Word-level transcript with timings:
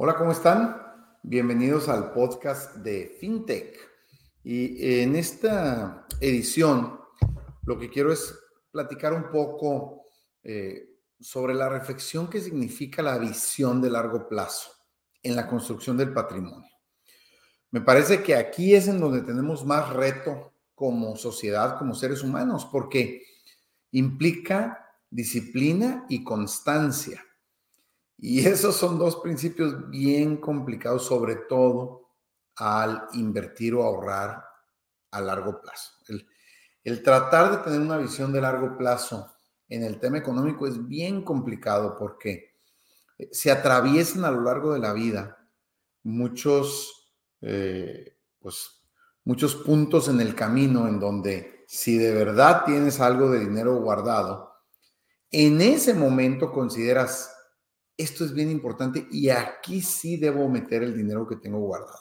Hola, 0.00 0.14
¿cómo 0.14 0.30
están? 0.30 0.80
Bienvenidos 1.24 1.88
al 1.88 2.12
podcast 2.12 2.76
de 2.76 3.16
FinTech. 3.18 3.76
Y 4.44 5.00
en 5.00 5.16
esta 5.16 6.06
edición 6.20 7.00
lo 7.64 7.80
que 7.80 7.90
quiero 7.90 8.12
es 8.12 8.32
platicar 8.70 9.12
un 9.12 9.28
poco 9.28 10.04
eh, 10.44 11.00
sobre 11.18 11.52
la 11.52 11.68
reflexión 11.68 12.30
que 12.30 12.40
significa 12.40 13.02
la 13.02 13.18
visión 13.18 13.82
de 13.82 13.90
largo 13.90 14.28
plazo 14.28 14.70
en 15.20 15.34
la 15.34 15.48
construcción 15.48 15.96
del 15.96 16.12
patrimonio. 16.12 16.70
Me 17.72 17.80
parece 17.80 18.22
que 18.22 18.36
aquí 18.36 18.76
es 18.76 18.86
en 18.86 19.00
donde 19.00 19.22
tenemos 19.22 19.66
más 19.66 19.92
reto 19.92 20.52
como 20.76 21.16
sociedad, 21.16 21.76
como 21.76 21.96
seres 21.96 22.22
humanos, 22.22 22.68
porque 22.70 23.24
implica 23.90 24.94
disciplina 25.10 26.06
y 26.08 26.22
constancia. 26.22 27.24
Y 28.18 28.44
esos 28.46 28.74
son 28.74 28.98
dos 28.98 29.16
principios 29.16 29.88
bien 29.88 30.38
complicados, 30.38 31.06
sobre 31.06 31.36
todo 31.48 32.10
al 32.56 33.06
invertir 33.12 33.74
o 33.74 33.84
ahorrar 33.84 34.44
a 35.12 35.20
largo 35.20 35.60
plazo. 35.60 35.92
El, 36.82 37.02
tratar 37.02 37.50
de 37.50 37.56
tener 37.58 37.80
una 37.80 37.96
visión 37.96 38.32
de 38.32 38.40
largo 38.40 38.76
plazo 38.76 39.32
en 39.68 39.84
el 39.84 40.00
tema 40.00 40.18
económico 40.18 40.66
es 40.66 40.86
bien 40.88 41.22
complicado 41.22 41.96
porque 41.96 42.56
eh, 43.18 43.28
se 43.30 43.50
atraviesan 43.50 44.24
a 44.24 44.30
lo 44.30 44.40
largo 44.40 44.72
de 44.72 44.80
la 44.80 44.92
vida 44.92 45.48
muchos, 46.02 47.14
eh, 47.40 48.16
pues, 48.40 48.82
muchos 49.24 49.54
puntos 49.54 50.08
en 50.08 50.20
el 50.20 50.34
camino 50.34 50.88
en 50.88 50.98
donde 50.98 51.64
si 51.68 51.98
de 51.98 52.12
verdad 52.12 52.64
tienes 52.64 52.98
algo 53.00 53.30
de 53.30 53.40
dinero 53.40 53.76
guardado, 53.76 54.54
en 55.30 55.60
ese 55.60 55.92
momento 55.92 56.50
consideras 56.50 57.37
esto 57.98 58.24
es 58.24 58.32
bien 58.32 58.48
importante 58.50 59.08
y 59.10 59.28
aquí 59.28 59.82
sí 59.82 60.16
debo 60.16 60.48
meter 60.48 60.84
el 60.84 60.96
dinero 60.96 61.26
que 61.26 61.36
tengo 61.36 61.58
guardado. 61.58 61.98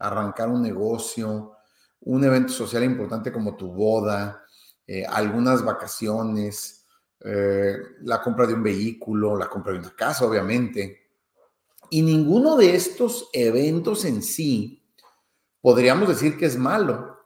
Arrancar 0.00 0.48
un 0.48 0.60
negocio, 0.60 1.52
un 2.00 2.24
evento 2.24 2.52
social 2.52 2.82
importante 2.82 3.32
como 3.32 3.56
tu 3.56 3.72
boda, 3.72 4.44
eh, 4.84 5.04
algunas 5.06 5.64
vacaciones, 5.64 6.84
eh, 7.20 7.76
la 8.02 8.20
compra 8.20 8.46
de 8.48 8.54
un 8.54 8.64
vehículo, 8.64 9.36
la 9.36 9.48
compra 9.48 9.72
de 9.72 9.78
una 9.78 9.94
casa, 9.94 10.26
obviamente. 10.26 11.08
Y 11.90 12.02
ninguno 12.02 12.56
de 12.56 12.74
estos 12.74 13.30
eventos 13.32 14.04
en 14.04 14.22
sí 14.22 14.84
podríamos 15.60 16.08
decir 16.08 16.36
que 16.36 16.46
es 16.46 16.58
malo. 16.58 17.16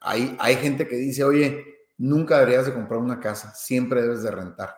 Hay, 0.00 0.36
hay 0.40 0.56
gente 0.56 0.88
que 0.88 0.96
dice, 0.96 1.22
oye, 1.22 1.64
nunca 1.98 2.38
deberías 2.38 2.66
de 2.66 2.74
comprar 2.74 2.98
una 2.98 3.20
casa, 3.20 3.54
siempre 3.54 4.02
debes 4.02 4.24
de 4.24 4.30
rentar. 4.32 4.74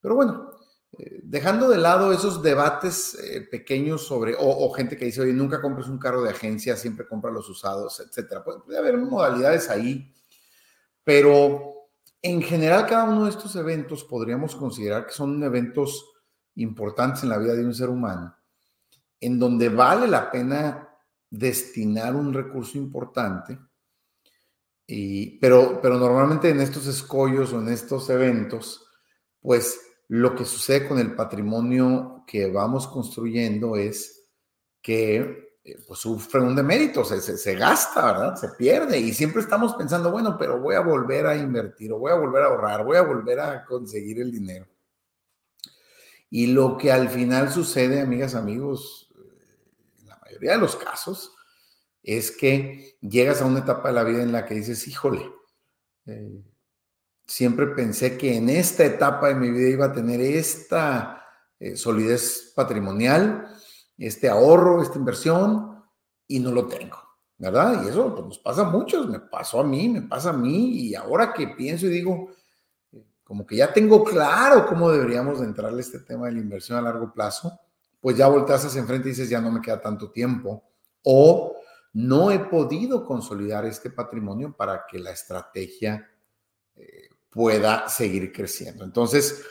Pero 0.00 0.16
bueno, 0.16 0.50
dejando 0.98 1.68
de 1.70 1.78
lado 1.78 2.12
esos 2.12 2.42
debates 2.42 3.14
eh, 3.14 3.40
pequeños 3.50 4.06
sobre, 4.06 4.34
o, 4.38 4.70
gente 4.72 4.96
que 4.96 5.06
dice, 5.06 5.22
oye, 5.22 5.32
nunca 5.32 5.60
compres 5.60 5.88
un 5.88 5.98
carro 5.98 6.22
de 6.22 6.30
agencia, 6.30 6.76
siempre 6.76 7.06
compra 7.06 7.30
los 7.30 7.48
usados, 7.48 8.00
etcétera. 8.00 8.44
Puede, 8.44 8.76
haber 8.76 8.98
modalidades 8.98 9.70
ahí, 9.70 10.12
pero 11.02 11.88
en 12.20 12.42
general 12.42 12.86
cada 12.86 13.04
uno 13.04 13.24
de 13.24 13.30
estos 13.30 13.56
eventos 13.56 14.04
podríamos 14.04 14.54
considerar 14.54 15.06
que 15.06 15.12
son 15.12 15.42
eventos 15.42 16.10
importantes 16.56 17.22
en 17.22 17.30
la 17.30 17.38
vida 17.38 17.54
de 17.54 17.64
un 17.64 17.74
ser 17.74 17.88
humano, 17.88 18.36
en 19.18 19.38
donde 19.38 19.70
vale 19.70 20.06
la 20.06 20.30
pena 20.30 20.90
destinar 21.30 22.14
un 22.14 22.34
recurso 22.34 22.76
importante, 22.76 23.58
y, 24.86 25.38
pero, 25.38 25.80
pero 25.80 25.96
normalmente 25.96 26.50
en 26.50 26.60
estos 26.60 26.86
escollos 26.86 27.54
o 27.54 27.60
en 27.60 27.68
estos 27.68 28.10
eventos, 28.10 28.86
pues 29.40 29.80
lo 30.12 30.34
que 30.34 30.44
sucede 30.44 30.86
con 30.86 30.98
el 30.98 31.14
patrimonio 31.14 32.22
que 32.26 32.50
vamos 32.50 32.86
construyendo 32.86 33.76
es 33.76 34.28
que 34.82 35.56
eh, 35.64 35.78
pues, 35.88 36.00
sufre 36.00 36.38
un 36.42 36.54
demérito, 36.54 37.02
se, 37.02 37.18
se, 37.22 37.54
gasta, 37.54 38.12
¿verdad? 38.12 38.36
Se 38.36 38.50
pierde 38.50 38.98
y 38.98 39.14
siempre 39.14 39.40
estamos 39.40 39.74
pensando, 39.74 40.10
bueno, 40.10 40.36
pero 40.38 40.60
voy 40.60 40.74
a 40.74 40.80
volver 40.80 41.26
a 41.26 41.34
invertir 41.34 41.94
o 41.94 41.98
voy 41.98 42.12
a 42.12 42.16
volver 42.16 42.42
a 42.42 42.48
ahorrar, 42.48 42.84
voy 42.84 42.98
a 42.98 43.02
volver 43.02 43.40
a 43.40 43.64
conseguir 43.64 44.20
el 44.20 44.30
dinero. 44.30 44.68
Y 46.28 46.48
lo 46.48 46.76
que 46.76 46.92
al 46.92 47.08
final 47.08 47.50
sucede, 47.50 48.02
amigas, 48.02 48.34
amigos, 48.34 49.10
en 49.98 50.08
la 50.08 50.18
mayoría 50.18 50.52
de 50.52 50.58
los 50.58 50.76
casos, 50.76 51.34
es 52.02 52.32
que 52.32 52.98
llegas 53.00 53.40
a 53.40 53.46
una 53.46 53.60
etapa 53.60 53.88
de 53.88 53.94
la 53.94 54.04
vida 54.04 54.22
en 54.22 54.32
la 54.32 54.44
que 54.44 54.56
dices, 54.56 54.86
híjole, 54.86 55.32
eh, 56.04 56.51
siempre 57.32 57.68
pensé 57.68 58.18
que 58.18 58.36
en 58.36 58.50
esta 58.50 58.84
etapa 58.84 59.28
de 59.28 59.34
mi 59.34 59.50
vida 59.50 59.70
iba 59.70 59.86
a 59.86 59.92
tener 59.92 60.20
esta 60.20 61.24
eh, 61.58 61.78
solidez 61.78 62.52
patrimonial, 62.54 63.48
este 63.96 64.28
ahorro, 64.28 64.82
esta 64.82 64.98
inversión, 64.98 65.82
y 66.26 66.40
no 66.40 66.50
lo 66.52 66.66
tengo, 66.66 66.98
¿verdad? 67.38 67.84
Y 67.84 67.88
eso 67.88 68.14
pues, 68.14 68.26
nos 68.26 68.38
pasa 68.38 68.66
a 68.66 68.70
muchos, 68.70 69.08
me 69.08 69.18
pasó 69.18 69.60
a 69.60 69.64
mí, 69.64 69.88
me 69.88 70.02
pasa 70.02 70.28
a 70.28 70.34
mí, 70.34 70.72
y 70.72 70.94
ahora 70.94 71.32
que 71.32 71.48
pienso 71.48 71.86
y 71.86 71.90
digo, 71.90 72.28
como 73.24 73.46
que 73.46 73.56
ya 73.56 73.72
tengo 73.72 74.04
claro 74.04 74.66
cómo 74.66 74.90
deberíamos 74.90 75.40
de 75.40 75.46
entrarle 75.46 75.80
este 75.80 76.00
tema 76.00 76.26
de 76.26 76.32
la 76.32 76.40
inversión 76.40 76.76
a 76.76 76.82
largo 76.82 77.14
plazo, 77.14 77.58
pues 77.98 78.14
ya 78.14 78.28
volteas 78.28 78.66
hacia 78.66 78.82
enfrente 78.82 79.08
y 79.08 79.12
dices, 79.12 79.30
ya 79.30 79.40
no 79.40 79.50
me 79.50 79.62
queda 79.62 79.80
tanto 79.80 80.10
tiempo, 80.10 80.64
o 81.02 81.56
no 81.94 82.30
he 82.30 82.40
podido 82.40 83.06
consolidar 83.06 83.64
este 83.64 83.88
patrimonio 83.88 84.54
para 84.54 84.84
que 84.86 84.98
la 84.98 85.12
estrategia 85.12 86.10
eh, 86.76 87.08
pueda 87.32 87.88
seguir 87.88 88.30
creciendo. 88.30 88.84
Entonces, 88.84 89.42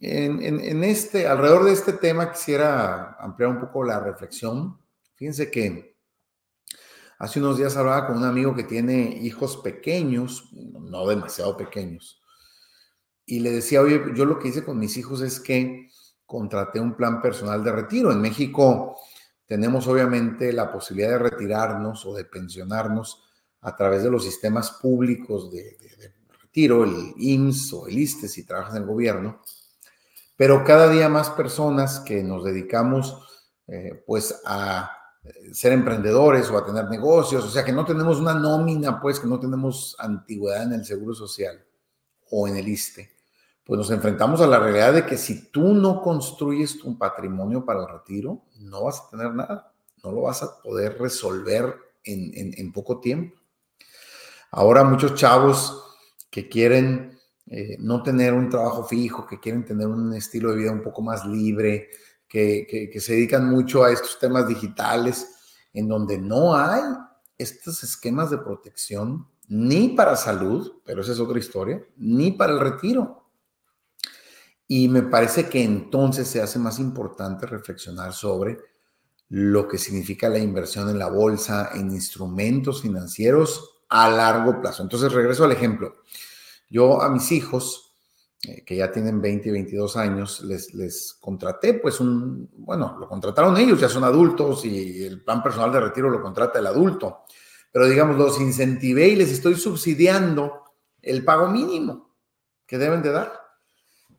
en, 0.00 0.84
este, 0.84 1.26
alrededor 1.26 1.64
de 1.64 1.72
este 1.72 1.94
tema 1.94 2.30
quisiera 2.30 3.16
ampliar 3.18 3.50
un 3.50 3.60
poco 3.60 3.84
la 3.84 4.00
reflexión. 4.00 4.78
Fíjense 5.14 5.50
que 5.50 5.96
hace 7.18 7.40
unos 7.40 7.56
días 7.56 7.76
hablaba 7.76 8.06
con 8.06 8.18
un 8.18 8.24
amigo 8.24 8.54
que 8.54 8.64
tiene 8.64 9.18
hijos 9.22 9.56
pequeños, 9.58 10.50
no 10.52 11.06
demasiado 11.06 11.56
pequeños, 11.56 12.20
y 13.24 13.40
le 13.40 13.52
decía, 13.52 13.80
oye, 13.80 14.02
yo 14.14 14.26
lo 14.26 14.38
que 14.38 14.48
hice 14.48 14.64
con 14.64 14.78
mis 14.78 14.96
hijos 14.96 15.22
es 15.22 15.40
que 15.40 15.88
contraté 16.26 16.80
un 16.80 16.96
plan 16.96 17.22
personal 17.22 17.62
de 17.64 17.72
retiro. 17.72 18.12
En 18.12 18.20
México 18.20 18.98
tenemos 19.46 19.86
obviamente 19.86 20.52
la 20.52 20.70
posibilidad 20.70 21.12
de 21.12 21.30
retirarnos 21.30 22.04
o 22.04 22.14
de 22.14 22.24
pensionarnos 22.24 23.22
a 23.60 23.74
través 23.76 24.02
de 24.02 24.10
los 24.10 24.24
sistemas 24.24 24.72
públicos 24.72 25.50
de, 25.52 25.78
de 25.98 26.21
tiro, 26.52 26.84
el 26.84 27.14
IMSS 27.16 27.72
o 27.72 27.86
el 27.88 27.98
ISTE 27.98 28.28
si 28.28 28.44
trabajas 28.44 28.76
en 28.76 28.82
el 28.82 28.88
gobierno, 28.88 29.40
pero 30.36 30.64
cada 30.64 30.88
día 30.88 31.08
más 31.08 31.30
personas 31.30 32.00
que 32.00 32.22
nos 32.22 32.44
dedicamos 32.44 33.16
eh, 33.66 34.02
pues 34.06 34.42
a 34.44 34.90
eh, 35.24 35.54
ser 35.54 35.72
emprendedores 35.72 36.50
o 36.50 36.58
a 36.58 36.66
tener 36.66 36.88
negocios, 36.88 37.44
o 37.44 37.48
sea 37.48 37.64
que 37.64 37.72
no 37.72 37.84
tenemos 37.84 38.20
una 38.20 38.34
nómina, 38.34 39.00
pues 39.00 39.18
que 39.18 39.26
no 39.26 39.40
tenemos 39.40 39.96
antigüedad 39.98 40.64
en 40.64 40.74
el 40.74 40.84
Seguro 40.84 41.14
Social 41.14 41.64
o 42.30 42.46
en 42.46 42.56
el 42.56 42.68
ISTE, 42.68 43.16
pues 43.64 43.78
nos 43.78 43.90
enfrentamos 43.90 44.40
a 44.40 44.46
la 44.46 44.58
realidad 44.58 44.92
de 44.92 45.06
que 45.06 45.16
si 45.16 45.50
tú 45.50 45.72
no 45.72 46.02
construyes 46.02 46.78
tu 46.78 46.98
patrimonio 46.98 47.64
para 47.64 47.80
el 47.80 47.88
retiro, 47.88 48.42
no 48.58 48.84
vas 48.84 49.00
a 49.00 49.10
tener 49.10 49.32
nada, 49.32 49.72
no 50.02 50.12
lo 50.12 50.22
vas 50.22 50.42
a 50.42 50.60
poder 50.60 50.98
resolver 50.98 51.76
en, 52.04 52.52
en 52.56 52.72
poco 52.72 52.98
tiempo. 53.00 53.38
Ahora 54.50 54.82
muchos 54.82 55.14
chavos 55.14 55.91
que 56.32 56.48
quieren 56.48 57.18
eh, 57.46 57.76
no 57.78 58.02
tener 58.02 58.32
un 58.32 58.48
trabajo 58.48 58.84
fijo, 58.84 59.26
que 59.26 59.38
quieren 59.38 59.66
tener 59.66 59.86
un 59.86 60.14
estilo 60.14 60.50
de 60.50 60.56
vida 60.56 60.72
un 60.72 60.82
poco 60.82 61.02
más 61.02 61.26
libre, 61.26 61.90
que, 62.26 62.90
se 62.98 63.12
dedican 63.12 63.50
mucho 63.50 63.84
a 63.84 63.92
estos 63.92 64.18
temas 64.18 64.48
digitales, 64.48 65.28
en 65.74 65.86
donde 65.86 66.16
no 66.16 66.56
hay 66.56 66.82
estos 67.36 67.82
esquemas 67.82 68.30
de 68.30 68.38
protección 68.38 69.28
ni 69.48 69.88
para 69.90 70.16
salud, 70.16 70.80
pero 70.86 71.02
esa 71.02 71.12
es 71.12 71.20
otra 71.20 71.38
historia, 71.38 71.84
ni 71.96 72.30
para 72.30 72.54
el 72.54 72.60
retiro. 72.60 73.28
Y 74.66 74.88
me 74.88 75.02
parece 75.02 75.50
que 75.50 75.62
entonces 75.62 76.26
se 76.28 76.40
hace 76.40 76.58
más 76.58 76.78
importante 76.78 77.44
reflexionar 77.44 78.14
sobre 78.14 78.56
lo 79.28 79.68
que 79.68 79.76
significa 79.76 80.30
la 80.30 80.38
inversión 80.38 80.88
en 80.88 80.98
la 80.98 81.10
bolsa, 81.10 81.72
en 81.74 81.90
instrumentos 81.90 82.80
financieros 82.80 83.81
a 83.92 84.08
largo 84.08 84.58
plazo. 84.58 84.82
Entonces, 84.82 85.12
regreso 85.12 85.44
al 85.44 85.52
ejemplo. 85.52 85.96
Yo 86.70 87.02
a 87.02 87.10
mis 87.10 87.30
hijos, 87.30 87.92
eh, 88.42 88.64
que 88.64 88.76
ya 88.76 88.90
tienen 88.90 89.20
20 89.20 89.50
y 89.50 89.52
22 89.52 89.96
años, 89.98 90.40
les, 90.40 90.72
les 90.72 91.18
contraté, 91.20 91.74
pues 91.74 92.00
un, 92.00 92.48
bueno, 92.56 92.96
lo 92.98 93.06
contrataron 93.06 93.54
ellos, 93.58 93.78
ya 93.78 93.90
son 93.90 94.04
adultos 94.04 94.64
y 94.64 95.04
el 95.04 95.22
plan 95.22 95.42
personal 95.42 95.70
de 95.70 95.80
retiro 95.80 96.08
lo 96.08 96.22
contrata 96.22 96.58
el 96.58 96.66
adulto. 96.66 97.24
Pero 97.70 97.86
digamos, 97.86 98.16
los 98.16 98.40
incentivé 98.40 99.08
y 99.08 99.16
les 99.16 99.30
estoy 99.30 99.56
subsidiando 99.56 100.62
el 101.02 101.22
pago 101.22 101.48
mínimo 101.48 102.16
que 102.66 102.78
deben 102.78 103.02
de 103.02 103.12
dar. 103.12 103.32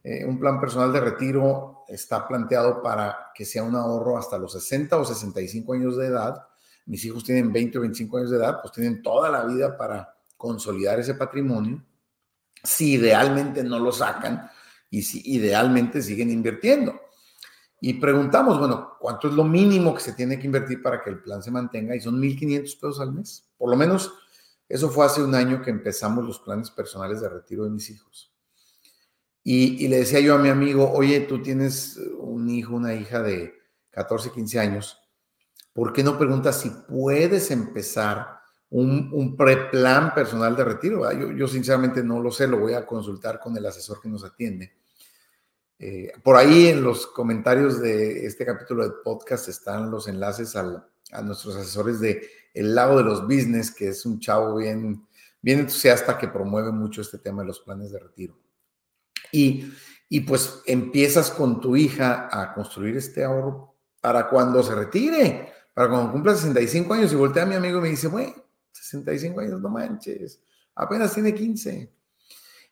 Eh, 0.03 0.23
un 0.23 0.39
plan 0.39 0.59
personal 0.59 0.93
de 0.93 0.99
retiro 0.99 1.85
está 1.87 2.27
planteado 2.27 2.83
para 2.83 3.31
que 3.33 3.43
sea 3.43 3.63
un 3.63 3.75
ahorro 3.75 4.19
hasta 4.19 4.37
los 4.37 4.51
60 4.51 4.97
o 4.97 5.05
65 5.05 5.73
años 5.73 5.97
de 5.97 6.07
edad 6.07 6.43
mis 6.85 7.03
hijos 7.05 7.23
tienen 7.23 7.51
20 7.51 7.77
o 7.77 7.81
25 7.81 8.17
años 8.17 8.31
de 8.31 8.37
edad, 8.37 8.59
pues 8.61 8.73
tienen 8.73 9.01
toda 9.01 9.29
la 9.29 9.45
vida 9.45 9.77
para 9.77 10.17
consolidar 10.37 10.99
ese 10.99 11.15
patrimonio, 11.15 11.83
si 12.63 12.93
idealmente 12.93 13.63
no 13.63 13.79
lo 13.79 13.91
sacan 13.91 14.49
y 14.89 15.01
si 15.01 15.21
idealmente 15.25 16.01
siguen 16.01 16.29
invirtiendo. 16.29 16.99
y 17.81 17.95
preguntamos, 17.95 18.59
bueno, 18.59 18.93
¿cuánto 18.97 19.27
es 19.27 19.33
lo 19.33 19.43
mínimo 19.43 19.93
que 19.93 19.99
se 19.99 20.13
tiene 20.13 20.39
que 20.39 20.45
invertir 20.45 20.81
para 20.81 21.01
que 21.01 21.09
el 21.09 21.21
plan 21.21 21.43
se 21.43 21.51
mantenga? 21.51 21.93
Y 21.93 21.99
son 21.99 22.17
1.500 22.21 22.61
pesos 22.61 22.99
al 23.01 23.11
mes. 23.11 23.45
Por 23.57 23.69
lo 23.69 23.75
menos 23.75 24.13
eso 24.69 24.89
fue 24.89 25.05
hace 25.05 25.21
un 25.21 25.35
año 25.35 25.61
que 25.61 25.69
empezamos 25.69 26.25
los 26.25 26.39
planes 26.39 26.71
personales 26.71 27.21
de 27.21 27.29
retiro 27.29 27.65
de 27.65 27.71
mis 27.71 27.89
hijos. 27.89 28.33
Y, 29.43 29.87
le 29.89 29.97
decía 29.97 30.21
yo 30.21 30.35
a 30.35 30.39
mi 30.39 30.49
amigo, 30.49 30.89
oye, 30.91 31.19
tú 31.21 31.41
tienes 31.41 31.99
un 32.17 32.49
hijo, 32.49 32.75
una 32.75 32.93
hija 32.93 33.21
de 33.21 33.53
14, 33.91 34.31
15 34.31 34.59
años, 34.59 35.02
¿por 35.73 35.91
qué 35.91 36.03
no 36.03 36.17
preguntas 36.17 36.61
si 36.61 36.69
puedes 36.69 37.51
empezar 37.51 38.39
un, 38.69 39.35
preplan 39.35 40.13
personal 40.13 40.55
de 40.55 40.63
retiro? 40.63 41.11
Yo, 41.11 41.31
yo, 41.31 41.47
sinceramente 41.47 42.03
no 42.03 42.21
lo 42.21 42.31
sé, 42.31 42.47
lo 42.47 42.59
voy 42.59 42.73
a 42.73 42.85
consultar 42.85 43.39
con 43.39 43.57
el 43.57 43.65
asesor 43.65 43.99
que 43.99 44.09
nos 44.09 44.23
atiende. 44.23 44.73
Eh, 45.79 46.13
por 46.23 46.37
ahí 46.37 46.67
en 46.67 46.83
los 46.83 47.07
comentarios 47.07 47.81
de 47.81 48.25
este 48.25 48.45
capítulo 48.45 48.83
de 48.83 48.95
podcast 49.03 49.49
están 49.49 49.91
los 49.91 50.07
enlaces 50.07 50.55
a 50.55 51.21
nuestros 51.23 51.55
asesores 51.55 51.99
de 51.99 52.25
El 52.53 52.73
Lago 52.73 52.97
de 52.97 53.03
los 53.03 53.23
Business, 53.23 53.69
que 53.69 53.89
es 53.89 54.05
un 54.05 54.19
chavo 54.19 54.55
bien, 54.55 55.05
entusiasta 55.41 56.17
que 56.17 56.29
promueve 56.29 56.71
mucho 56.71 57.01
este 57.01 57.17
tema 57.17 57.41
de 57.41 57.47
los 57.47 57.59
planes 57.59 57.91
de 57.91 57.99
retiro. 57.99 58.39
Y 59.31 60.19
pues 60.21 60.61
empiezas 60.67 61.31
con 61.31 61.59
tu 61.59 61.75
hija 61.75 62.29
a 62.31 62.53
construir 62.53 62.95
este 62.95 63.23
ahorro 63.23 63.75
para 63.99 64.29
cuando 64.29 64.61
se 64.61 64.75
retire, 64.75 65.52
para 65.73 65.89
cuando 65.89 66.11
cumpla 66.11 66.35
65 66.35 66.93
años 66.93 67.13
y 67.13 67.15
voltea 67.15 67.43
a 67.43 67.45
mi 67.45 67.55
amigo 67.55 67.79
y 67.79 67.81
me 67.81 67.89
dice, 67.89 68.07
bueno, 68.07 68.33
65 68.71 69.39
años, 69.39 69.61
no 69.61 69.69
manches, 69.69 70.41
apenas 70.75 71.13
tiene 71.13 71.33
15. 71.33 71.93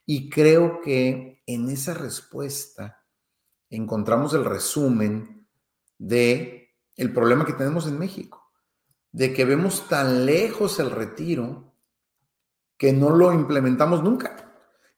Y 0.05 0.29
creo 0.29 0.81
que 0.81 1.41
en 1.45 1.69
esa 1.69 1.93
respuesta 1.93 3.03
encontramos 3.69 4.33
el 4.33 4.45
resumen 4.45 5.47
de 5.97 6.75
el 6.95 7.13
problema 7.13 7.45
que 7.45 7.53
tenemos 7.53 7.87
en 7.87 7.97
México, 7.97 8.51
de 9.11 9.33
que 9.33 9.45
vemos 9.45 9.87
tan 9.87 10.25
lejos 10.25 10.79
el 10.79 10.91
retiro 10.91 11.73
que 12.77 12.93
no 12.93 13.09
lo 13.11 13.33
implementamos 13.33 14.03
nunca 14.03 14.51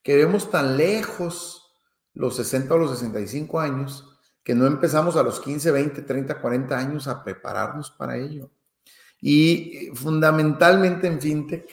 que 0.04 0.18
vemos 0.18 0.52
tan 0.52 0.78
lejos 0.78 1.74
los 2.14 2.36
60 2.36 2.76
o 2.76 2.78
los 2.78 2.92
65 2.92 3.60
años 3.60 4.13
que 4.44 4.54
no 4.54 4.68
empezamos 4.68 5.16
a 5.16 5.24
los 5.24 5.40
15, 5.40 5.72
20, 5.72 6.02
30, 6.02 6.42
40 6.42 6.78
años 6.78 7.08
a 7.08 7.24
prepararnos 7.24 7.92
para 7.92 8.18
ello. 8.18 8.52
Y 9.22 9.90
fundamentalmente 9.94 11.08
en 11.08 11.22
FinTech 11.22 11.72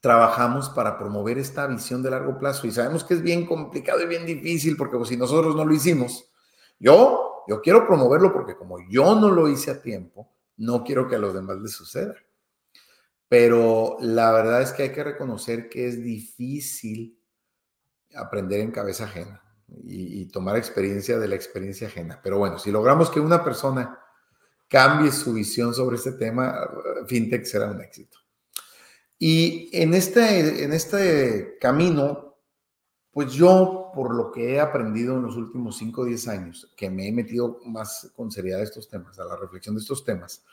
trabajamos 0.00 0.68
para 0.70 0.98
promover 0.98 1.38
esta 1.38 1.66
visión 1.68 2.02
de 2.02 2.10
largo 2.10 2.38
plazo 2.38 2.66
y 2.66 2.72
sabemos 2.72 3.04
que 3.04 3.14
es 3.14 3.22
bien 3.22 3.46
complicado 3.46 4.02
y 4.02 4.06
bien 4.06 4.26
difícil 4.26 4.76
porque 4.76 4.96
pues, 4.96 5.10
si 5.10 5.16
nosotros 5.16 5.54
no 5.54 5.64
lo 5.64 5.72
hicimos, 5.72 6.28
yo, 6.80 7.44
yo 7.46 7.60
quiero 7.60 7.86
promoverlo 7.86 8.32
porque 8.32 8.56
como 8.56 8.78
yo 8.88 9.14
no 9.14 9.30
lo 9.30 9.48
hice 9.48 9.70
a 9.70 9.80
tiempo, 9.80 10.28
no 10.56 10.82
quiero 10.82 11.06
que 11.06 11.16
a 11.16 11.20
los 11.20 11.34
demás 11.34 11.58
les 11.58 11.72
suceda. 11.72 12.14
Pero 13.28 13.98
la 14.00 14.32
verdad 14.32 14.62
es 14.62 14.72
que 14.72 14.82
hay 14.84 14.92
que 14.92 15.04
reconocer 15.04 15.68
que 15.68 15.86
es 15.86 16.02
difícil 16.02 17.16
aprender 18.12 18.58
en 18.58 18.72
cabeza 18.72 19.04
ajena 19.04 19.40
y, 19.90 20.26
tomar 20.26 20.56
experiencia 20.56 21.18
de 21.18 21.28
la 21.28 21.34
experiencia 21.34 21.88
ajena. 21.88 22.20
Pero 22.22 22.38
bueno, 22.38 22.58
si 22.58 22.70
logramos 22.70 23.10
que 23.10 23.20
una 23.20 23.42
persona 23.42 23.98
cambie 24.68 25.10
su 25.10 25.32
visión 25.32 25.74
sobre 25.74 25.96
este 25.96 26.12
tema, 26.12 26.68
FinTech 27.06 27.44
será 27.44 27.70
un 27.70 27.80
éxito. 27.80 28.18
Y 29.18 29.68
en 29.72 29.92
este, 29.94 30.64
en 30.64 30.72
este 30.72 31.58
camino, 31.60 32.36
pues 33.10 33.32
yo, 33.32 33.90
por 33.94 34.14
lo 34.14 34.30
que 34.30 34.54
he 34.54 34.60
aprendido 34.60 35.16
en 35.16 35.22
los 35.22 35.36
últimos 35.36 35.76
5 35.76 36.00
o 36.00 36.04
10 36.04 36.28
años, 36.28 36.72
que 36.76 36.88
me 36.88 37.08
he 37.08 37.12
metido 37.12 37.58
más 37.66 38.12
con 38.14 38.30
seriedad 38.30 38.60
a 38.60 38.64
estos 38.64 38.88
temas, 38.88 39.18
a 39.18 39.24
la 39.24 39.36
reflexión 39.36 39.74
de 39.74 39.80
estos 39.80 40.04
temas, 40.04 40.44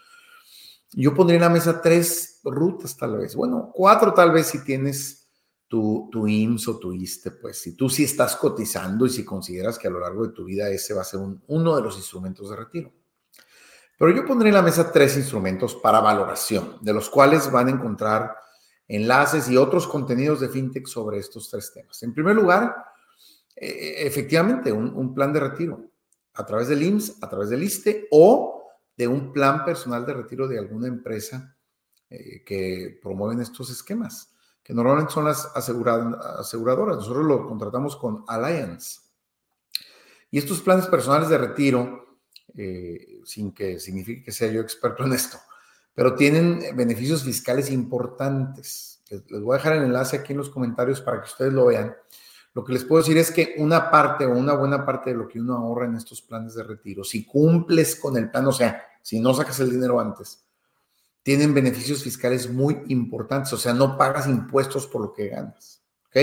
yo 0.93 1.13
pondría 1.13 1.37
en 1.37 1.43
la 1.43 1.49
mesa 1.49 1.81
tres 1.81 2.39
rutas 2.43 2.95
tal 2.95 3.17
vez, 3.17 3.35
bueno, 3.35 3.71
cuatro 3.73 4.13
tal 4.13 4.31
vez 4.31 4.47
si 4.47 4.63
tienes 4.63 5.26
tu, 5.67 6.09
tu 6.11 6.27
IMSS 6.27 6.67
o 6.69 6.79
tu 6.79 6.93
ISTE, 6.93 7.31
pues 7.31 7.59
si 7.59 7.75
tú 7.75 7.89
sí 7.89 8.03
estás 8.05 8.35
cotizando 8.35 9.05
y 9.05 9.09
si 9.09 9.25
consideras 9.25 9.77
que 9.77 9.87
a 9.87 9.91
lo 9.91 9.99
largo 9.99 10.27
de 10.27 10.33
tu 10.33 10.45
vida 10.45 10.69
ese 10.69 10.93
va 10.93 11.01
a 11.01 11.05
ser 11.05 11.19
uno 11.47 11.75
de 11.75 11.81
los 11.81 11.97
instrumentos 11.97 12.49
de 12.49 12.55
retiro. 12.55 12.93
Pero 13.97 14.15
yo 14.15 14.25
pondré 14.25 14.49
en 14.49 14.55
la 14.55 14.61
mesa 14.61 14.91
tres 14.91 15.17
instrumentos 15.17 15.75
para 15.75 15.99
valoración, 15.99 16.77
de 16.81 16.93
los 16.93 17.09
cuales 17.09 17.51
van 17.51 17.67
a 17.67 17.71
encontrar 17.71 18.35
enlaces 18.87 19.49
y 19.49 19.57
otros 19.57 19.87
contenidos 19.87 20.39
de 20.39 20.49
FinTech 20.49 20.85
sobre 20.85 21.17
estos 21.17 21.49
tres 21.49 21.73
temas. 21.73 22.01
En 22.03 22.13
primer 22.13 22.35
lugar, 22.35 22.75
eh, 23.55 23.95
efectivamente, 24.05 24.71
un, 24.71 25.13
plan 25.13 25.33
de 25.33 25.39
retiro 25.39 25.91
a 26.35 26.45
través 26.45 26.67
del 26.67 26.83
IMSS, 26.83 27.23
a 27.23 27.29
través 27.29 27.49
del 27.49 27.63
ISTE 27.63 28.07
o 28.11 28.69
de 28.95 29.07
un 29.07 29.33
plan 29.33 29.65
personal 29.65 30.05
de 30.05 30.13
retiro 30.13 30.47
de 30.47 30.59
alguna 30.59 30.87
empresa 30.87 31.57
eh, 32.09 32.43
que 32.45 32.99
promueven 33.01 33.41
estos 33.41 33.69
esquemas 33.71 34.31
que 34.67 34.73
normalmente 34.73 35.13
son 35.13 35.23
las 35.23 35.49
aseguradoras. 35.55 36.97
Nosotros 36.97 37.25
lo 37.25 37.47
contratamos 37.47 37.95
con 37.95 38.25
Alliance. 38.27 38.99
Y 40.29 40.39
estos 40.39 40.59
planes 40.59 40.87
personales 40.87 41.29
de 41.29 41.37
retiro, 41.37 42.19
eh, 42.53 43.21
sin 43.23 43.53
que 43.53 43.79
signifique 43.79 44.25
que 44.25 44.33
sea 44.33 44.51
yo 44.51 44.59
experto 44.59 45.05
en 45.05 45.13
esto, 45.13 45.37
pero 45.95 46.15
tienen 46.15 46.75
beneficios 46.75 47.23
fiscales 47.23 47.71
importantes. 47.71 49.01
Les, 49.09 49.41
voy 49.41 49.55
a 49.55 49.57
dejar 49.57 49.77
el 49.77 49.83
enlace 49.83 50.17
aquí 50.17 50.33
en 50.33 50.39
los 50.39 50.49
comentarios 50.49 50.99
para 50.99 51.21
que 51.21 51.29
ustedes 51.29 51.53
lo 51.53 51.67
vean. 51.67 51.95
Lo 52.53 52.65
que 52.65 52.73
les 52.73 52.83
puedo 52.83 53.01
decir 53.01 53.17
es 53.17 53.31
que 53.31 53.55
una 53.59 53.89
parte 53.89 54.25
o 54.25 54.31
una 54.31 54.53
buena 54.53 54.85
parte 54.85 55.11
de 55.11 55.15
lo 55.15 55.29
que 55.29 55.39
uno 55.39 55.55
ahorra 55.55 55.85
en 55.85 55.95
estos 55.95 56.21
planes 56.21 56.55
de 56.55 56.63
retiro, 56.63 57.05
si 57.05 57.25
cumples 57.25 57.95
con 57.95 58.17
el 58.17 58.29
plan, 58.29 58.45
o 58.45 58.51
sea, 58.51 58.83
si 59.01 59.21
no 59.21 59.33
sacas 59.33 59.61
el 59.61 59.69
dinero 59.69 59.97
antes, 59.97 60.45
tienen 61.27 61.53
beneficios 61.53 62.05
fiscales 62.05 62.49
muy 62.49 62.83
importantes, 62.87 63.51
o 63.51 63.57
sea, 63.57 63.73
no 63.73 63.97
pagas 63.97 64.27
impuestos 64.27 64.87
por 64.87 65.01
lo 65.01 65.11
que 65.11 65.27
ganas. 65.27 65.83
¿Ok? 66.05 66.15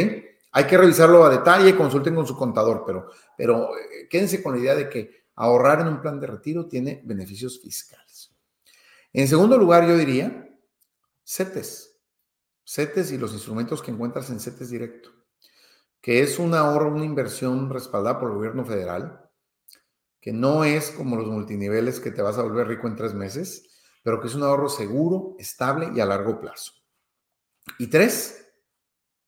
Hay 0.52 0.64
que 0.66 0.78
revisarlo 0.78 1.22
a 1.26 1.28
detalle, 1.28 1.76
consulten 1.76 2.14
con 2.14 2.26
su 2.26 2.34
contador, 2.34 2.84
pero, 2.86 3.10
pero 3.36 3.76
eh, 3.76 4.08
quédense 4.08 4.42
con 4.42 4.54
la 4.54 4.60
idea 4.60 4.74
de 4.74 4.88
que 4.88 5.26
ahorrar 5.34 5.82
en 5.82 5.88
un 5.88 6.00
plan 6.00 6.18
de 6.18 6.26
retiro 6.26 6.66
tiene 6.66 7.02
beneficios 7.04 7.60
fiscales. 7.60 8.34
En 9.12 9.28
segundo 9.28 9.58
lugar, 9.58 9.86
yo 9.86 9.94
diría 9.94 10.48
CETES. 11.22 11.98
CETES 12.64 13.12
y 13.12 13.18
los 13.18 13.34
instrumentos 13.34 13.82
que 13.82 13.90
encuentras 13.90 14.30
en 14.30 14.40
CETES 14.40 14.70
directo, 14.70 15.10
que 16.00 16.22
es 16.22 16.38
un 16.38 16.54
ahorro, 16.54 16.88
una 16.88 17.04
inversión 17.04 17.68
respaldada 17.68 18.18
por 18.18 18.30
el 18.30 18.36
gobierno 18.36 18.64
federal, 18.64 19.30
que 20.18 20.32
no 20.32 20.64
es 20.64 20.90
como 20.92 21.16
los 21.16 21.26
multiniveles 21.26 22.00
que 22.00 22.10
te 22.10 22.22
vas 22.22 22.38
a 22.38 22.42
volver 22.42 22.68
rico 22.68 22.88
en 22.88 22.96
tres 22.96 23.12
meses, 23.12 23.68
pero 24.04 24.20
que 24.20 24.28
es 24.28 24.34
un 24.34 24.42
ahorro 24.42 24.68
seguro, 24.68 25.34
estable 25.38 25.90
y 25.96 25.98
a 25.98 26.04
largo 26.04 26.38
plazo. 26.38 26.72
Y 27.78 27.86
tres, 27.86 28.46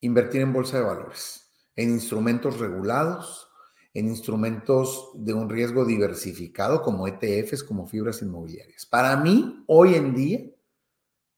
invertir 0.00 0.43
en 0.43 0.53
bolsa 0.53 0.77
de 0.77 0.85
valores, 0.85 1.50
en 1.75 1.91
instrumentos 1.91 2.61
regulados, 2.61 3.49
en 3.95 4.09
instrumentos 4.09 5.12
de 5.15 5.33
un 5.33 5.49
riesgo 5.49 5.87
diversificado 5.87 6.83
como 6.83 7.09
ETFs, 7.09 7.65
como 7.65 7.87
fibras 7.87 8.21
inmobiliarias. 8.21 8.85
Para 8.85 9.17
mí, 9.17 9.65
hoy 9.67 9.95
en 9.95 10.15
día, 10.15 10.41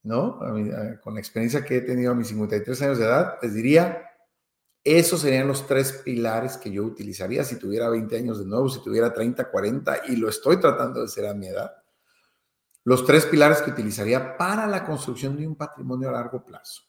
¿no? 0.03 0.41
con 1.01 1.15
la 1.15 1.21
experiencia 1.21 1.65
que 1.65 1.77
he 1.77 1.81
tenido 1.83 2.11
a 2.11 2.17
mis 2.17 2.27
53 2.27 2.83
años 2.83 2.99
de 2.99 3.05
edad, 3.05 3.39
les 3.41 3.55
diría, 3.55 4.03
esos 4.83 5.21
serían 5.21 5.47
los 5.47 5.65
tres 5.69 5.93
pilares 6.05 6.57
que 6.57 6.73
yo 6.73 6.83
utilizaría 6.83 7.45
si 7.45 7.57
tuviera 7.57 7.89
20 7.89 8.17
años 8.17 8.41
de 8.41 8.47
nuevo, 8.47 8.69
si 8.69 8.83
tuviera 8.83 9.15
30, 9.15 9.49
40, 9.49 10.07
y 10.09 10.17
lo 10.17 10.29
estoy 10.29 10.59
tratando 10.59 11.03
de 11.03 11.09
ser 11.09 11.29
a 11.29 11.35
mi 11.35 11.47
edad 11.47 11.71
los 12.85 13.05
tres 13.05 13.27
pilares 13.27 13.63
que 13.63 13.71
utilizaría 13.71 14.37
para 14.37 14.67
la 14.67 14.85
construcción 14.85 15.37
de 15.37 15.47
un 15.47 15.57
patrimonio 15.57 16.09
a 16.09 16.13
largo 16.13 16.45
plazo. 16.45 16.83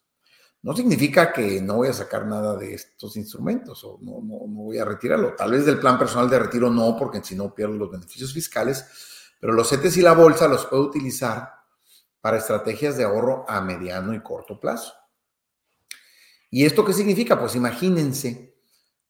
No 0.62 0.75
significa 0.75 1.31
que 1.31 1.62
no 1.62 1.77
voy 1.77 1.88
a 1.88 1.93
sacar 1.93 2.25
nada 2.25 2.58
de 2.58 2.74
estos 2.74 3.15
instrumentos 3.15 3.84
o 3.86 3.98
no, 4.01 4.22
no, 4.22 4.46
voy 4.48 4.77
a 4.77 4.86
retirarlo. 4.86 5.34
Tal 5.36 5.51
vez 5.51 5.65
del 5.65 5.79
plan 5.79 5.98
personal 5.98 6.29
de 6.29 6.39
retiro 6.39 6.69
no, 6.69 6.98
porque 6.98 7.24
si 7.24 7.36
no 7.36 7.53
pierdo 7.53 7.75
los 7.75 7.91
beneficios 7.91 8.34
fiscales, 8.34 8.86
pero 9.39 9.53
los 9.53 9.69
CETES 9.69 9.98
y 9.98 10.01
la 10.01 10.13
bolsa 10.13 10.50
los 10.50 10.65
puedo 10.65 10.84
utilizar 10.84 11.53
para 12.19 12.38
estrategias 12.38 12.98
de 12.98 13.05
ahorro 13.05 13.46
a 13.48 13.62
mediano 13.62 14.13
y 14.13 14.22
corto 14.22 14.60
plazo. 14.60 14.93
¿Y 16.50 16.65
esto 16.65 16.84
qué 16.84 16.93
significa? 16.93 17.39
Pues 17.39 17.55
imagínense 17.55 18.58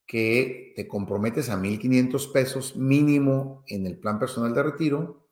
que 0.05 0.73
te 0.75 0.87
comprometes 0.87 1.49
a 1.49 1.57
1.500 1.57 2.31
pesos 2.31 2.75
mínimo 2.75 3.63
en 3.67 3.87
el 3.87 3.97
plan 3.97 4.19
personal 4.19 4.53
de 4.53 4.63
retiro 4.63 5.28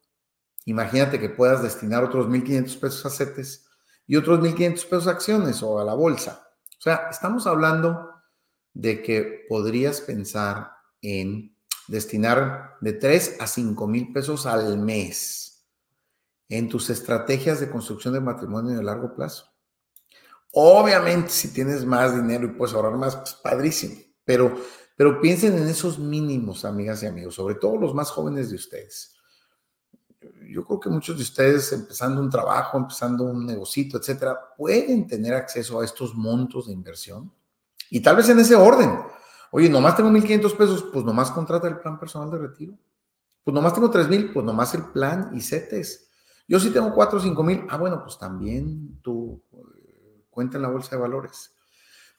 Imagínate 0.67 1.17
que 1.17 1.29
puedas 1.29 1.63
destinar 1.63 2.03
otros 2.03 2.27
1.500 2.27 2.79
pesos 2.79 3.05
a 3.05 3.09
CETES 3.09 3.69
y 4.05 4.17
otros 4.17 4.41
1.500 4.41 4.73
pesos 4.83 5.07
a 5.07 5.11
acciones 5.11 5.63
o 5.63 5.79
a 5.79 5.85
la 5.85 5.93
bolsa. 5.93 6.45
O 6.77 6.81
sea, 6.81 7.07
estamos 7.09 7.47
hablando 7.47 8.09
de 8.73 9.01
que 9.01 9.45
podrías 9.47 10.01
pensar 10.01 10.71
en 11.01 11.55
destinar 11.87 12.75
de 12.81 12.91
3 12.91 13.37
a 13.39 13.47
5 13.47 13.87
mil 13.87 14.11
pesos 14.11 14.45
al 14.45 14.77
mes 14.77 15.65
en 16.49 16.67
tus 16.67 16.89
estrategias 16.89 17.61
de 17.61 17.69
construcción 17.69 18.13
de 18.13 18.19
matrimonio 18.19 18.75
de 18.75 18.83
largo 18.83 19.15
plazo. 19.15 19.45
Obviamente, 20.51 21.29
si 21.29 21.53
tienes 21.53 21.85
más 21.85 22.13
dinero 22.13 22.45
y 22.45 22.51
puedes 22.57 22.75
ahorrar 22.75 22.97
más, 22.97 23.15
pues 23.15 23.35
padrísimo. 23.35 23.95
Pero 24.25 24.53
Pero 24.97 25.21
piensen 25.21 25.57
en 25.57 25.67
esos 25.67 25.97
mínimos, 25.97 26.65
amigas 26.65 27.03
y 27.03 27.05
amigos, 27.05 27.35
sobre 27.35 27.55
todo 27.55 27.77
los 27.77 27.93
más 27.93 28.09
jóvenes 28.09 28.49
de 28.49 28.55
ustedes. 28.55 29.13
Yo 30.49 30.63
creo 30.65 30.79
que 30.79 30.89
muchos 30.89 31.15
de 31.15 31.23
ustedes, 31.23 31.71
empezando 31.73 32.21
un 32.21 32.29
trabajo, 32.29 32.77
empezando 32.77 33.23
un 33.23 33.45
negocito, 33.45 33.97
etcétera, 33.97 34.37
pueden 34.55 35.07
tener 35.07 35.33
acceso 35.33 35.79
a 35.79 35.85
estos 35.85 36.15
montos 36.15 36.67
de 36.67 36.73
inversión 36.73 37.31
y 37.89 37.99
tal 38.01 38.15
vez 38.15 38.29
en 38.29 38.39
ese 38.39 38.55
orden. 38.55 38.99
Oye, 39.51 39.69
nomás 39.69 39.95
tengo 39.95 40.09
1.500 40.09 40.57
pesos, 40.57 40.85
pues 40.91 41.05
nomás 41.05 41.31
contrata 41.31 41.67
el 41.67 41.79
plan 41.79 41.99
personal 41.99 42.29
de 42.29 42.37
retiro. 42.37 42.77
Pues 43.43 43.55
nomás 43.55 43.73
tengo 43.73 43.89
3.000, 43.89 44.33
pues 44.33 44.45
nomás 44.45 44.73
el 44.73 44.83
plan 44.85 45.31
y 45.33 45.41
CETES. 45.41 46.09
Yo 46.47 46.59
sí 46.59 46.69
tengo 46.69 46.93
4 46.93 47.19
o 47.19 47.21
5.000, 47.21 47.67
ah, 47.69 47.77
bueno, 47.77 48.01
pues 48.03 48.17
también 48.17 48.99
tú 49.01 49.41
eh, 49.53 50.25
cuenta 50.29 50.57
en 50.57 50.63
la 50.63 50.69
bolsa 50.69 50.91
de 50.91 51.01
valores. 51.01 51.55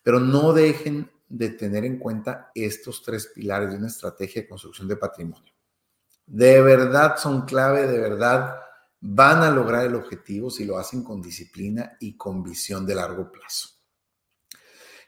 Pero 0.02 0.20
no 0.20 0.52
dejen 0.52 1.10
de 1.28 1.50
tener 1.50 1.84
en 1.84 1.98
cuenta 1.98 2.50
estos 2.54 3.02
tres 3.02 3.26
pilares 3.34 3.70
de 3.70 3.76
una 3.76 3.88
estrategia 3.88 4.42
de 4.42 4.48
construcción 4.48 4.88
de 4.88 4.96
patrimonio. 4.96 5.52
De 6.30 6.60
verdad 6.60 7.16
son 7.16 7.46
clave, 7.46 7.86
de 7.86 7.98
verdad 7.98 8.54
van 9.00 9.42
a 9.42 9.50
lograr 9.50 9.86
el 9.86 9.94
objetivo 9.94 10.50
si 10.50 10.66
lo 10.66 10.76
hacen 10.76 11.02
con 11.02 11.22
disciplina 11.22 11.96
y 12.00 12.18
con 12.18 12.42
visión 12.42 12.84
de 12.84 12.94
largo 12.94 13.32
plazo. 13.32 13.70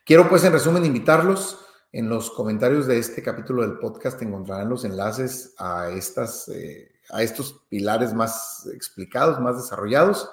Quiero 0.03 0.29
pues 0.31 0.45
en 0.45 0.53
resumen 0.53 0.87
invitarlos. 0.87 1.59
En 1.93 2.09
los 2.09 2.31
comentarios 2.31 2.87
de 2.87 2.99
este 2.99 3.23
capítulo 3.23 3.63
del 3.63 3.79
podcast 3.79 4.23
encontrarán 4.23 4.71
los 4.71 4.85
enlaces 4.85 5.55
a, 5.59 5.91
estas, 5.91 6.49
eh, 6.49 6.93
a 7.11 7.23
estos 7.23 7.67
pilares 7.69 8.15
más 8.15 8.67
explicados, 8.73 9.41
más 9.41 9.57
desarrollados, 9.57 10.31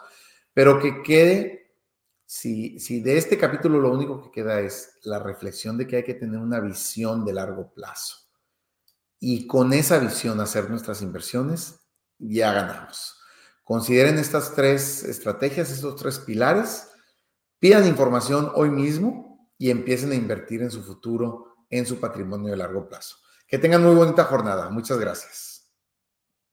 pero 0.53 0.79
que 0.79 1.01
quede 1.03 1.73
si, 2.25 3.01
de 3.01 3.17
este 3.17 3.37
capítulo 3.37 3.79
lo 3.81 3.91
único 3.91 4.21
que 4.21 4.31
queda 4.31 4.61
es 4.61 4.99
la 5.03 5.19
reflexión 5.19 5.77
de 5.77 5.85
que 5.85 5.97
hay 5.97 6.03
que 6.03 6.13
tener 6.13 6.39
una 6.39 6.61
visión 6.61 7.25
de 7.25 7.33
largo 7.33 7.73
plazo 7.73 8.26
y 9.19 9.47
con 9.47 9.73
esa 9.73 9.99
visión 9.99 10.39
hacer 10.39 10.69
nuestras 10.69 11.01
inversiones, 11.01 11.79
ya 12.19 12.53
ganamos. 12.53 13.17
Consideren 13.63 14.17
estas 14.17 14.53
tres 14.55 15.03
estrategias, 15.03 15.71
estos 15.71 15.95
tres 15.95 16.19
pilares, 16.19 16.87
pidan 17.59 17.87
información 17.87 18.51
hoy 18.55 18.69
mismo 18.69 19.51
y 19.57 19.71
empiecen 19.71 20.11
a 20.11 20.15
invertir 20.15 20.61
en 20.61 20.71
su 20.71 20.83
futuro, 20.83 21.57
en 21.69 21.85
su 21.85 21.99
patrimonio 21.99 22.51
de 22.51 22.57
largo 22.57 22.87
plazo. 22.87 23.17
Que 23.47 23.57
tengan 23.57 23.83
muy 23.83 23.95
bonita 23.95 24.23
jornada. 24.25 24.69
Muchas 24.69 24.99
gracias. 24.99 25.56